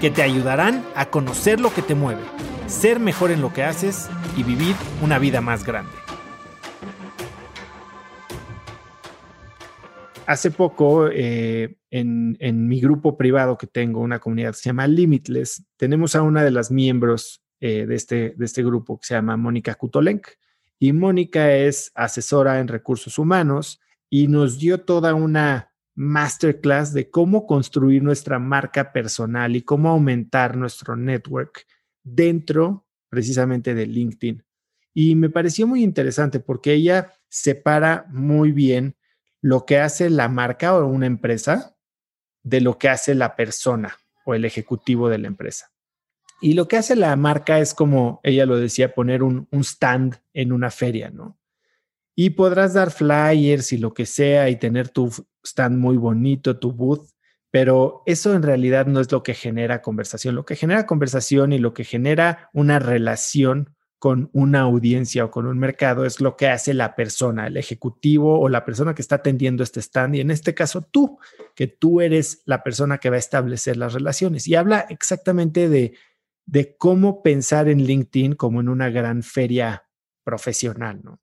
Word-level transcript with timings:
que 0.00 0.10
te 0.10 0.22
ayudarán 0.22 0.84
a 0.94 1.10
conocer 1.10 1.60
lo 1.60 1.72
que 1.72 1.82
te 1.82 1.94
mueve, 1.94 2.22
ser 2.66 3.00
mejor 3.00 3.30
en 3.30 3.40
lo 3.40 3.52
que 3.52 3.62
haces 3.62 4.08
y 4.36 4.42
vivir 4.42 4.74
una 5.02 5.18
vida 5.18 5.40
más 5.40 5.64
grande. 5.64 5.92
Hace 10.26 10.50
poco, 10.50 11.08
eh, 11.08 11.76
en, 11.90 12.68
mi 12.68 12.80
grupo 12.80 13.16
privado 13.16 13.56
que 13.56 13.68
tengo, 13.68 14.00
una 14.00 14.18
comunidad 14.18 14.50
que 14.50 14.58
se 14.58 14.68
llama 14.68 14.88
Limitless, 14.88 15.64
tenemos 15.76 16.16
a 16.16 16.22
una 16.22 16.42
de 16.42 16.50
las 16.50 16.70
miembros 16.70 17.42
eh, 17.60 17.86
de, 17.86 17.94
este, 17.94 18.34
de 18.36 18.44
este 18.44 18.64
grupo 18.64 18.98
que 18.98 19.06
se 19.06 19.14
llama 19.14 19.36
Mónica 19.36 19.74
Kutolenk. 19.76 20.26
Y 20.78 20.92
Mónica 20.92 21.52
es 21.52 21.92
asesora 21.94 22.58
en 22.58 22.68
recursos 22.68 23.18
humanos 23.18 23.80
y 24.10 24.26
nos 24.26 24.58
dio 24.58 24.82
toda 24.82 25.14
una 25.14 25.72
masterclass 25.96 26.92
de 26.92 27.10
cómo 27.10 27.46
construir 27.46 28.02
nuestra 28.02 28.38
marca 28.38 28.92
personal 28.92 29.56
y 29.56 29.62
cómo 29.62 29.88
aumentar 29.88 30.56
nuestro 30.56 30.94
network 30.94 31.66
dentro 32.04 32.86
precisamente 33.08 33.74
de 33.74 33.86
LinkedIn. 33.86 34.44
Y 34.94 35.14
me 35.14 35.30
pareció 35.30 35.66
muy 35.66 35.82
interesante 35.82 36.38
porque 36.38 36.74
ella 36.74 37.14
separa 37.28 38.06
muy 38.10 38.52
bien 38.52 38.96
lo 39.40 39.64
que 39.64 39.78
hace 39.78 40.10
la 40.10 40.28
marca 40.28 40.76
o 40.76 40.86
una 40.86 41.06
empresa 41.06 41.76
de 42.42 42.60
lo 42.60 42.78
que 42.78 42.88
hace 42.88 43.14
la 43.14 43.34
persona 43.34 43.96
o 44.24 44.34
el 44.34 44.44
ejecutivo 44.44 45.08
de 45.08 45.18
la 45.18 45.28
empresa. 45.28 45.72
Y 46.40 46.52
lo 46.52 46.68
que 46.68 46.76
hace 46.76 46.94
la 46.94 47.16
marca 47.16 47.58
es 47.58 47.72
como 47.72 48.20
ella 48.22 48.44
lo 48.44 48.56
decía, 48.56 48.94
poner 48.94 49.22
un, 49.22 49.48
un 49.50 49.64
stand 49.64 50.20
en 50.34 50.52
una 50.52 50.70
feria, 50.70 51.10
¿no? 51.10 51.38
Y 52.18 52.30
podrás 52.30 52.72
dar 52.72 52.90
flyers 52.90 53.72
y 53.72 53.78
lo 53.78 53.92
que 53.92 54.06
sea 54.06 54.48
y 54.48 54.56
tener 54.56 54.88
tu 54.88 55.12
stand 55.44 55.76
muy 55.76 55.98
bonito, 55.98 56.58
tu 56.58 56.72
booth, 56.72 57.10
pero 57.50 58.02
eso 58.06 58.34
en 58.34 58.42
realidad 58.42 58.86
no 58.86 59.00
es 59.00 59.12
lo 59.12 59.22
que 59.22 59.34
genera 59.34 59.82
conversación. 59.82 60.34
Lo 60.34 60.44
que 60.44 60.56
genera 60.56 60.86
conversación 60.86 61.52
y 61.52 61.58
lo 61.58 61.74
que 61.74 61.84
genera 61.84 62.50
una 62.52 62.78
relación 62.78 63.76
con 63.98 64.30
una 64.32 64.60
audiencia 64.60 65.24
o 65.24 65.30
con 65.30 65.46
un 65.46 65.58
mercado 65.58 66.04
es 66.04 66.20
lo 66.20 66.36
que 66.36 66.48
hace 66.48 66.74
la 66.74 66.94
persona, 66.94 67.46
el 67.46 67.56
ejecutivo 67.56 68.40
o 68.40 68.48
la 68.48 68.64
persona 68.64 68.94
que 68.94 69.02
está 69.02 69.16
atendiendo 69.16 69.62
este 69.62 69.80
stand 69.80 70.16
y 70.16 70.20
en 70.20 70.30
este 70.30 70.54
caso 70.54 70.82
tú, 70.82 71.18
que 71.54 71.66
tú 71.66 72.00
eres 72.00 72.42
la 72.44 72.62
persona 72.62 72.98
que 72.98 73.10
va 73.10 73.16
a 73.16 73.20
establecer 73.20 73.76
las 73.76 73.94
relaciones. 73.94 74.48
Y 74.48 74.54
habla 74.54 74.86
exactamente 74.90 75.68
de, 75.68 75.94
de 76.44 76.76
cómo 76.76 77.22
pensar 77.22 77.68
en 77.68 77.82
LinkedIn 77.82 78.34
como 78.34 78.60
en 78.60 78.68
una 78.68 78.90
gran 78.90 79.22
feria 79.22 79.86
profesional, 80.24 81.00
¿no? 81.02 81.20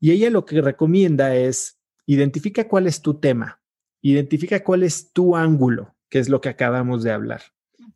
Y 0.00 0.12
ella 0.12 0.30
lo 0.30 0.44
que 0.44 0.60
recomienda 0.60 1.34
es 1.34 1.80
identifica 2.06 2.68
cuál 2.68 2.86
es 2.86 3.02
tu 3.02 3.20
tema, 3.20 3.60
identifica 4.00 4.64
cuál 4.64 4.82
es 4.82 5.12
tu 5.12 5.36
ángulo, 5.36 5.94
que 6.08 6.18
es 6.18 6.28
lo 6.28 6.40
que 6.40 6.48
acabamos 6.48 7.02
de 7.02 7.12
hablar. 7.12 7.42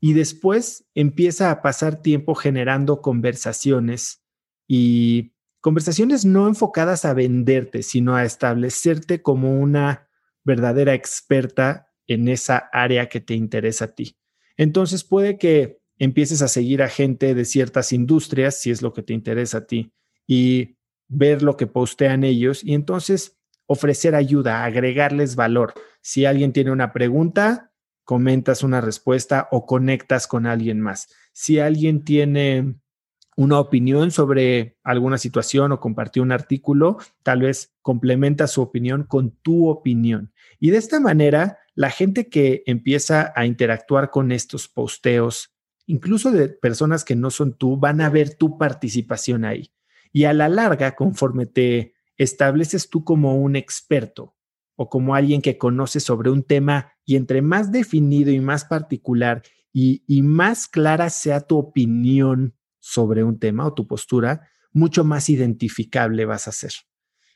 Y 0.00 0.12
después 0.12 0.86
empieza 0.94 1.50
a 1.50 1.62
pasar 1.62 2.02
tiempo 2.02 2.34
generando 2.34 3.00
conversaciones 3.00 4.22
y 4.68 5.32
conversaciones 5.60 6.24
no 6.24 6.48
enfocadas 6.48 7.04
a 7.04 7.14
venderte, 7.14 7.82
sino 7.82 8.16
a 8.16 8.24
establecerte 8.24 9.22
como 9.22 9.60
una 9.60 10.08
verdadera 10.44 10.92
experta 10.92 11.88
en 12.06 12.28
esa 12.28 12.58
área 12.72 13.08
que 13.08 13.20
te 13.20 13.34
interesa 13.34 13.86
a 13.86 13.94
ti. 13.94 14.16
Entonces 14.56 15.04
puede 15.04 15.38
que 15.38 15.80
empieces 15.98 16.42
a 16.42 16.48
seguir 16.48 16.82
a 16.82 16.88
gente 16.88 17.34
de 17.34 17.44
ciertas 17.44 17.92
industrias, 17.92 18.60
si 18.60 18.70
es 18.70 18.82
lo 18.82 18.92
que 18.92 19.02
te 19.02 19.12
interesa 19.12 19.58
a 19.58 19.66
ti, 19.66 19.92
y 20.26 20.76
ver 21.12 21.42
lo 21.42 21.56
que 21.56 21.66
postean 21.66 22.24
ellos 22.24 22.64
y 22.64 22.74
entonces 22.74 23.38
ofrecer 23.66 24.14
ayuda, 24.14 24.64
agregarles 24.64 25.36
valor. 25.36 25.74
Si 26.00 26.24
alguien 26.24 26.52
tiene 26.52 26.72
una 26.72 26.92
pregunta, 26.92 27.72
comentas 28.04 28.62
una 28.62 28.80
respuesta 28.80 29.48
o 29.50 29.66
conectas 29.66 30.26
con 30.26 30.46
alguien 30.46 30.80
más. 30.80 31.08
Si 31.32 31.58
alguien 31.58 32.04
tiene 32.04 32.76
una 33.36 33.58
opinión 33.58 34.10
sobre 34.10 34.76
alguna 34.82 35.18
situación 35.18 35.72
o 35.72 35.80
compartió 35.80 36.22
un 36.22 36.32
artículo, 36.32 36.98
tal 37.22 37.42
vez 37.42 37.74
complementa 37.80 38.46
su 38.46 38.60
opinión 38.62 39.04
con 39.04 39.30
tu 39.42 39.68
opinión. 39.68 40.32
Y 40.58 40.70
de 40.70 40.78
esta 40.78 41.00
manera, 41.00 41.58
la 41.74 41.90
gente 41.90 42.28
que 42.28 42.62
empieza 42.66 43.32
a 43.34 43.46
interactuar 43.46 44.10
con 44.10 44.32
estos 44.32 44.68
posteos, 44.68 45.54
incluso 45.86 46.30
de 46.30 46.48
personas 46.48 47.04
que 47.04 47.16
no 47.16 47.30
son 47.30 47.56
tú, 47.56 47.78
van 47.78 48.00
a 48.00 48.10
ver 48.10 48.34
tu 48.34 48.58
participación 48.58 49.44
ahí. 49.44 49.72
Y 50.12 50.24
a 50.24 50.32
la 50.32 50.48
larga, 50.48 50.94
conforme 50.94 51.46
te 51.46 51.94
estableces 52.16 52.90
tú 52.90 53.04
como 53.04 53.36
un 53.36 53.56
experto 53.56 54.36
o 54.76 54.88
como 54.88 55.14
alguien 55.14 55.42
que 55.42 55.58
conoce 55.58 56.00
sobre 56.00 56.30
un 56.30 56.42
tema 56.42 56.92
y 57.04 57.16
entre 57.16 57.42
más 57.42 57.72
definido 57.72 58.30
y 58.30 58.40
más 58.40 58.64
particular 58.64 59.42
y, 59.72 60.22
más 60.22 60.68
clara 60.68 61.08
sea 61.08 61.40
tu 61.40 61.56
opinión 61.56 62.54
sobre 62.78 63.24
un 63.24 63.38
tema 63.38 63.66
o 63.66 63.72
tu 63.72 63.86
postura, 63.86 64.50
mucho 64.72 65.02
más 65.02 65.30
identificable 65.30 66.26
vas 66.26 66.46
a 66.46 66.52
ser. 66.52 66.72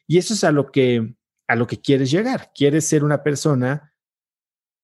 Y 0.07 0.19
eso 0.19 0.35
es 0.35 0.45
a 0.45 0.53
lo 0.53 0.71
que 0.71 1.17
a 1.49 1.55
lo 1.55 1.67
que 1.67 1.81
quieres 1.81 2.11
llegar. 2.11 2.51
Quieres 2.55 2.87
ser 2.87 3.05
una 3.05 3.23
persona 3.23 3.95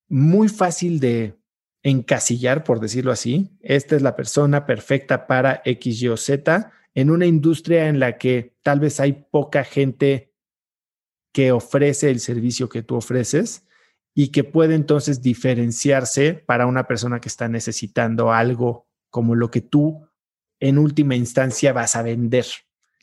muy 0.07 0.47
fácil 0.47 0.99
de 0.99 1.37
encasillar, 1.83 2.63
por 2.63 2.79
decirlo 2.79 3.11
así. 3.11 3.51
Esta 3.59 3.97
es 3.97 4.01
la 4.01 4.15
persona 4.15 4.65
perfecta 4.65 5.27
para 5.27 5.61
X, 5.65 6.01
Y 6.01 6.07
o 6.07 6.17
Z 6.17 6.71
en 6.95 7.09
una 7.09 7.25
industria 7.25 7.87
en 7.87 7.99
la 7.99 8.17
que 8.17 8.55
tal 8.61 8.79
vez 8.79 8.99
hay 8.99 9.25
poca 9.31 9.63
gente 9.63 10.33
que 11.33 11.51
ofrece 11.51 12.11
el 12.11 12.19
servicio 12.19 12.69
que 12.69 12.83
tú 12.83 12.95
ofreces 12.95 13.65
y 14.13 14.27
que 14.27 14.43
puede 14.43 14.75
entonces 14.75 15.21
diferenciarse 15.21 16.35
para 16.35 16.67
una 16.67 16.87
persona 16.87 17.19
que 17.19 17.29
está 17.29 17.47
necesitando 17.47 18.31
algo 18.31 18.87
como 19.09 19.35
lo 19.35 19.49
que 19.49 19.61
tú 19.61 20.07
en 20.59 20.77
última 20.77 21.15
instancia 21.15 21.73
vas 21.73 21.95
a 21.95 22.03
vender. 22.03 22.45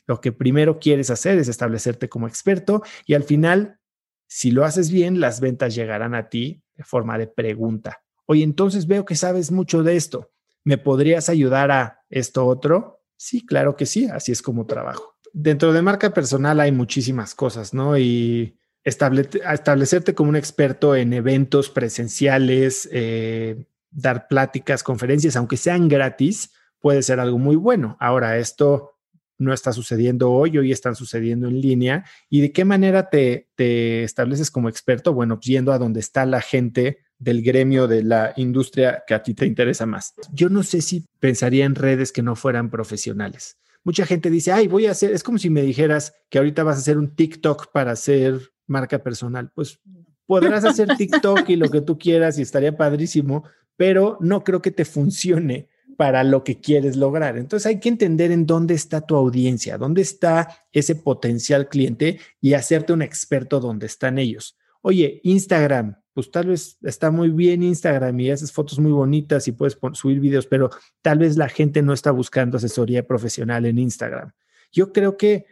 Lo 0.07 0.21
que 0.21 0.31
primero 0.31 0.79
quieres 0.79 1.09
hacer 1.09 1.37
es 1.37 1.47
establecerte 1.47 2.09
como 2.09 2.27
experto 2.27 2.81
y 3.05 3.13
al 3.13 3.23
final, 3.23 3.79
si 4.27 4.51
lo 4.51 4.63
haces 4.65 4.89
bien, 4.89 5.19
las 5.19 5.41
ventas 5.41 5.75
llegarán 5.75 6.15
a 6.15 6.29
ti 6.29 6.63
de 6.75 6.83
forma 6.83 7.17
de 7.17 7.27
pregunta. 7.27 8.03
Oye, 8.25 8.43
entonces 8.43 8.87
veo 8.87 9.03
que 9.05 9.15
sabes 9.15 9.51
mucho 9.51 9.83
de 9.83 9.97
esto. 9.97 10.31
¿Me 10.63 10.77
podrías 10.77 11.27
ayudar 11.27 11.71
a 11.71 12.03
esto 12.09 12.45
otro? 12.45 13.00
Sí, 13.23 13.45
claro 13.45 13.75
que 13.75 13.85
sí, 13.85 14.07
así 14.07 14.31
es 14.31 14.41
como 14.41 14.65
trabajo. 14.65 15.13
Dentro 15.31 15.73
de 15.73 15.83
marca 15.83 16.11
personal 16.11 16.59
hay 16.59 16.71
muchísimas 16.71 17.35
cosas, 17.35 17.71
¿no? 17.71 17.95
Y 17.95 18.57
establecerte 18.83 20.15
como 20.15 20.31
un 20.31 20.35
experto 20.35 20.95
en 20.95 21.13
eventos 21.13 21.69
presenciales, 21.69 22.89
eh, 22.91 23.67
dar 23.91 24.27
pláticas, 24.27 24.81
conferencias, 24.81 25.35
aunque 25.35 25.57
sean 25.57 25.87
gratis, 25.87 26.51
puede 26.79 27.03
ser 27.03 27.19
algo 27.19 27.37
muy 27.37 27.55
bueno. 27.55 27.95
Ahora, 27.99 28.39
esto 28.39 28.93
no 29.37 29.53
está 29.53 29.71
sucediendo 29.71 30.31
hoy, 30.31 30.57
hoy 30.57 30.71
están 30.71 30.95
sucediendo 30.95 31.47
en 31.47 31.61
línea. 31.61 32.05
¿Y 32.27 32.41
de 32.41 32.51
qué 32.51 32.65
manera 32.65 33.11
te, 33.11 33.49
te 33.53 34.03
estableces 34.03 34.49
como 34.49 34.67
experto? 34.67 35.13
Bueno, 35.13 35.39
yendo 35.39 35.73
a 35.73 35.77
donde 35.77 35.99
está 35.99 36.25
la 36.25 36.41
gente 36.41 36.97
del 37.21 37.43
gremio 37.43 37.87
de 37.87 38.03
la 38.03 38.33
industria 38.35 39.03
que 39.05 39.13
a 39.13 39.21
ti 39.21 39.35
te 39.35 39.45
interesa 39.45 39.85
más. 39.85 40.15
Yo 40.33 40.49
no 40.49 40.63
sé 40.63 40.81
si 40.81 41.05
pensaría 41.19 41.65
en 41.65 41.75
redes 41.75 42.11
que 42.11 42.23
no 42.23 42.35
fueran 42.35 42.71
profesionales. 42.71 43.59
Mucha 43.83 44.07
gente 44.07 44.31
dice, 44.31 44.51
ay, 44.51 44.67
voy 44.67 44.87
a 44.87 44.91
hacer, 44.91 45.11
es 45.13 45.21
como 45.21 45.37
si 45.37 45.51
me 45.51 45.61
dijeras 45.61 46.13
que 46.29 46.39
ahorita 46.39 46.63
vas 46.63 46.77
a 46.77 46.79
hacer 46.79 46.97
un 46.97 47.15
TikTok 47.15 47.71
para 47.71 47.91
hacer 47.91 48.51
marca 48.65 49.03
personal. 49.03 49.51
Pues 49.53 49.79
podrás 50.25 50.65
hacer 50.65 50.87
TikTok 50.97 51.47
y 51.49 51.57
lo 51.57 51.69
que 51.69 51.81
tú 51.81 51.99
quieras 51.99 52.39
y 52.39 52.41
estaría 52.41 52.75
padrísimo, 52.75 53.43
pero 53.77 54.17
no 54.19 54.43
creo 54.43 54.61
que 54.61 54.71
te 54.71 54.85
funcione 54.85 55.69
para 55.97 56.23
lo 56.23 56.43
que 56.43 56.59
quieres 56.59 56.95
lograr. 56.95 57.37
Entonces 57.37 57.67
hay 57.67 57.79
que 57.79 57.89
entender 57.89 58.31
en 58.31 58.47
dónde 58.47 58.73
está 58.73 59.01
tu 59.01 59.15
audiencia, 59.15 59.77
dónde 59.77 60.01
está 60.01 60.65
ese 60.71 60.95
potencial 60.95 61.69
cliente 61.69 62.19
y 62.39 62.53
hacerte 62.53 62.93
un 62.93 63.03
experto 63.03 63.59
donde 63.59 63.85
están 63.85 64.17
ellos. 64.17 64.57
Oye, 64.81 65.21
Instagram, 65.23 66.00
pues 66.13 66.31
tal 66.31 66.47
vez 66.47 66.77
está 66.81 67.11
muy 67.11 67.29
bien 67.29 67.63
Instagram 67.63 68.19
y 68.19 68.31
haces 68.31 68.51
fotos 68.51 68.79
muy 68.79 68.91
bonitas 68.91 69.47
y 69.47 69.53
puedes 69.53 69.77
subir 69.93 70.19
videos, 70.19 70.47
pero 70.47 70.69
tal 71.01 71.19
vez 71.19 71.37
la 71.37 71.49
gente 71.49 71.81
no 71.81 71.93
está 71.93 72.11
buscando 72.11 72.57
asesoría 72.57 73.07
profesional 73.07 73.65
en 73.65 73.79
Instagram. 73.79 74.31
Yo 74.71 74.91
creo 74.93 75.17
que 75.17 75.45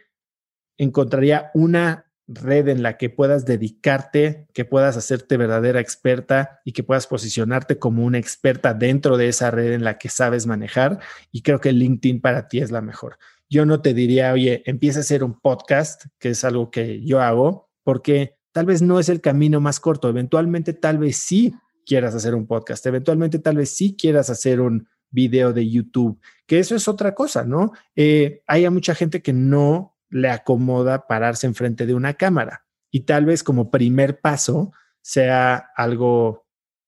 encontraría 0.76 1.50
una 1.54 2.10
red 2.26 2.68
en 2.68 2.82
la 2.82 2.96
que 2.96 3.10
puedas 3.10 3.44
dedicarte, 3.44 4.46
que 4.54 4.64
puedas 4.64 4.96
hacerte 4.96 5.36
verdadera 5.36 5.80
experta 5.80 6.60
y 6.64 6.72
que 6.72 6.84
puedas 6.84 7.06
posicionarte 7.06 7.78
como 7.78 8.04
una 8.04 8.18
experta 8.18 8.72
dentro 8.72 9.16
de 9.16 9.28
esa 9.28 9.50
red 9.50 9.72
en 9.72 9.84
la 9.84 9.98
que 9.98 10.08
sabes 10.08 10.46
manejar. 10.46 11.00
Y 11.32 11.42
creo 11.42 11.60
que 11.60 11.72
LinkedIn 11.72 12.20
para 12.20 12.48
ti 12.48 12.60
es 12.60 12.70
la 12.70 12.80
mejor. 12.80 13.18
Yo 13.48 13.66
no 13.66 13.82
te 13.82 13.94
diría, 13.94 14.32
oye, 14.32 14.62
empieza 14.64 15.00
a 15.00 15.02
hacer 15.02 15.24
un 15.24 15.40
podcast, 15.40 16.04
que 16.18 16.30
es 16.30 16.44
algo 16.44 16.70
que 16.70 17.02
yo 17.04 17.20
hago, 17.20 17.68
porque 17.82 18.38
tal 18.52 18.66
vez 18.66 18.82
no 18.82 18.98
es 18.98 19.08
el 19.08 19.20
camino 19.20 19.60
más 19.60 19.80
corto. 19.80 20.08
Eventualmente, 20.08 20.72
tal 20.72 20.98
vez 20.98 21.16
sí 21.16 21.54
quieras 21.86 22.14
hacer 22.14 22.34
un 22.34 22.46
podcast. 22.46 22.84
Eventualmente, 22.86 23.38
tal 23.38 23.56
vez 23.56 23.70
sí 23.70 23.96
quieras 23.96 24.30
hacer 24.30 24.60
un 24.60 24.88
video 25.10 25.52
de 25.52 25.68
YouTube, 25.68 26.20
que 26.46 26.58
eso 26.58 26.76
es 26.76 26.88
otra 26.88 27.14
cosa, 27.14 27.44
¿no? 27.44 27.72
Eh, 27.96 28.42
hay 28.46 28.68
mucha 28.70 28.94
gente 28.94 29.22
que 29.22 29.32
no 29.32 29.96
le 30.08 30.30
acomoda 30.30 31.06
pararse 31.06 31.46
enfrente 31.46 31.86
de 31.86 31.94
una 31.94 32.14
cámara 32.14 32.64
y 32.90 33.00
tal 33.00 33.24
vez 33.24 33.42
como 33.42 33.70
primer 33.70 34.20
paso 34.20 34.72
sea 35.02 35.70
algo 35.76 36.46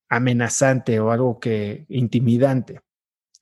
amenazante 0.09 1.01
o 1.01 1.11
algo 1.11 1.41
que 1.41 1.87
intimidante. 1.89 2.81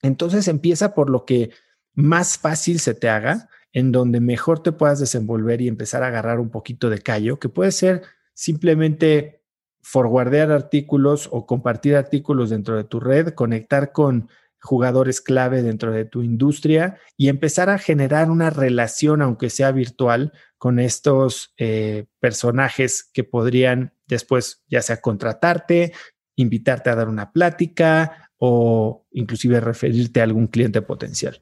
Entonces 0.01 0.47
empieza 0.47 0.93
por 0.93 1.09
lo 1.09 1.25
que 1.25 1.51
más 1.93 2.37
fácil 2.37 2.79
se 2.79 2.93
te 2.93 3.09
haga, 3.09 3.49
en 3.73 3.91
donde 3.91 4.19
mejor 4.19 4.61
te 4.61 4.71
puedas 4.71 4.99
desenvolver 4.99 5.61
y 5.61 5.67
empezar 5.67 6.03
a 6.03 6.07
agarrar 6.07 6.39
un 6.39 6.49
poquito 6.49 6.89
de 6.89 6.99
callo, 6.99 7.39
que 7.39 7.49
puede 7.49 7.71
ser 7.71 8.03
simplemente 8.33 9.41
forwardear 9.81 10.51
artículos 10.51 11.27
o 11.31 11.45
compartir 11.45 11.95
artículos 11.95 12.49
dentro 12.49 12.75
de 12.75 12.83
tu 12.83 12.99
red, 12.99 13.33
conectar 13.33 13.91
con 13.91 14.29
jugadores 14.59 15.21
clave 15.21 15.63
dentro 15.63 15.91
de 15.91 16.05
tu 16.05 16.21
industria 16.21 16.97
y 17.17 17.29
empezar 17.29 17.69
a 17.69 17.79
generar 17.79 18.29
una 18.29 18.51
relación, 18.51 19.21
aunque 19.21 19.49
sea 19.49 19.71
virtual, 19.71 20.33
con 20.57 20.79
estos 20.79 21.53
eh, 21.57 22.05
personajes 22.19 23.09
que 23.11 23.23
podrían 23.23 23.93
después 24.05 24.63
ya 24.67 24.83
sea 24.83 25.01
contratarte, 25.01 25.93
invitarte 26.35 26.91
a 26.91 26.95
dar 26.95 27.09
una 27.09 27.31
plática 27.31 28.29
o 28.37 29.07
inclusive 29.11 29.59
referirte 29.59 30.19
a 30.19 30.23
algún 30.23 30.47
cliente 30.47 30.81
potencial. 30.83 31.41